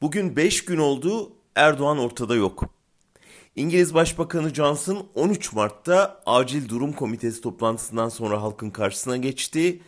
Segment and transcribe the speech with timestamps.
[0.00, 2.64] Bugün 5 gün oldu Erdoğan ortada yok.
[3.54, 9.82] İngiliz Başbakanı Johnson 13 Mart'ta acil durum komitesi toplantısından sonra halkın karşısına geçti.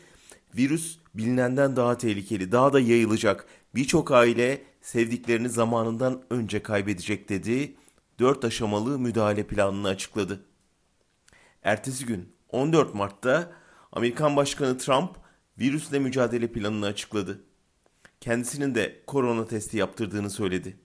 [0.56, 3.46] Virüs bilinenden daha tehlikeli, daha da yayılacak.
[3.74, 7.77] Birçok aile sevdiklerini zamanından önce kaybedecek dedi.
[8.18, 10.45] 4 aşamalı müdahale planını açıkladı.
[11.62, 13.52] Ertesi gün 14 Mart'ta
[13.93, 15.11] Amerikan Başkanı Trump
[15.59, 17.47] virüsle mücadele planını açıkladı.
[18.21, 20.76] Kendisinin de korona testi yaptırdığını söyledi.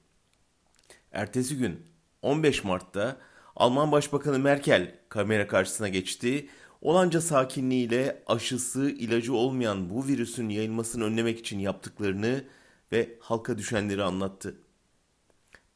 [1.12, 1.86] Ertesi gün
[2.22, 3.18] 15 Mart'ta
[3.55, 6.50] Alman Başbakanı Merkel kamera karşısına geçti.
[6.82, 12.44] Olanca sakinliğiyle aşısı, ilacı olmayan bu virüsün yayılmasını önlemek için yaptıklarını
[12.91, 14.55] ve halka düşenleri anlattı.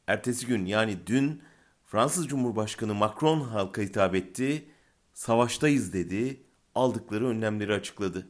[0.06, 1.42] Ertesi gün yani dün
[1.84, 4.68] Fransız Cumhurbaşkanı Macron halka hitap etti.
[5.12, 6.42] Savaştayız dedi.
[6.74, 8.28] Aldıkları önlemleri açıkladı.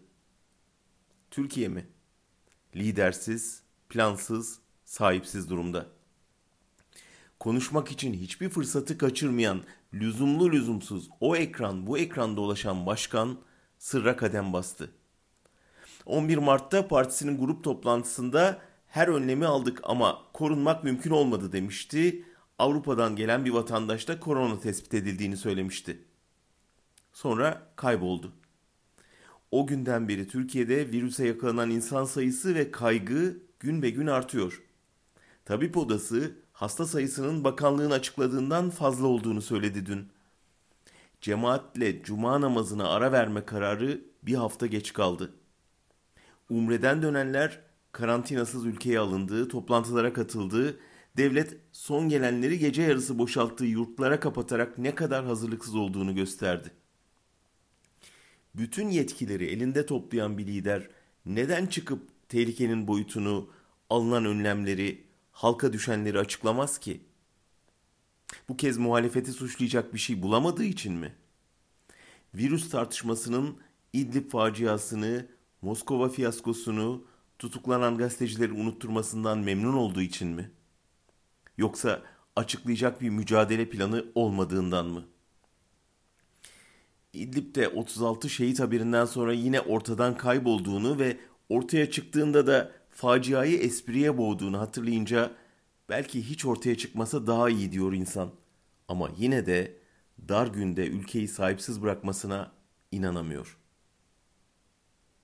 [1.30, 1.86] Türkiye mi?
[2.78, 5.86] Lidersiz, plansız, sahipsiz durumda.
[7.40, 9.62] Konuşmak için hiçbir fırsatı kaçırmayan,
[9.94, 13.38] lüzumlu lüzumsuz o ekran bu ekranda dolaşan başkan
[13.78, 14.90] sırra kadem bastı.
[16.06, 22.24] 11 Mart'ta partisinin grup toplantısında her önlemi aldık ama korunmak mümkün olmadı demişti.
[22.58, 26.04] Avrupa'dan gelen bir vatandaş da korona tespit edildiğini söylemişti.
[27.12, 28.32] Sonra kayboldu.
[29.50, 34.62] O günden beri Türkiye'de virüse yakalanan insan sayısı ve kaygı gün be gün artıyor.
[35.44, 40.08] Tabip odası hasta sayısının bakanlığın açıkladığından fazla olduğunu söyledi dün.
[41.20, 45.34] Cemaatle cuma namazına ara verme kararı bir hafta geç kaldı.
[46.50, 47.60] Umreden dönenler
[47.92, 50.78] karantinasız ülkeye alındığı, toplantılara katıldığı,
[51.16, 56.70] devlet son gelenleri gece yarısı boşalttığı yurtlara kapatarak ne kadar hazırlıksız olduğunu gösterdi.
[58.58, 60.88] Bütün yetkileri elinde toplayan bir lider
[61.26, 63.50] neden çıkıp tehlikenin boyutunu,
[63.90, 67.00] alınan önlemleri, halka düşenleri açıklamaz ki?
[68.48, 71.14] Bu kez muhalefeti suçlayacak bir şey bulamadığı için mi?
[72.34, 73.56] Virüs tartışmasının
[73.92, 75.26] İdlib faciasını,
[75.62, 77.04] Moskova fiyaskosunu,
[77.38, 80.50] tutuklanan gazetecileri unutturmasından memnun olduğu için mi?
[81.58, 82.02] Yoksa
[82.36, 85.04] açıklayacak bir mücadele planı olmadığından mı?
[87.12, 91.16] İdlib'de 36 şehit haberinden sonra yine ortadan kaybolduğunu ve
[91.48, 95.30] ortaya çıktığında da faciayı espriye boğduğunu hatırlayınca
[95.88, 98.30] belki hiç ortaya çıkmasa daha iyi diyor insan.
[98.88, 99.76] Ama yine de
[100.28, 102.52] dar günde ülkeyi sahipsiz bırakmasına
[102.92, 103.58] inanamıyor.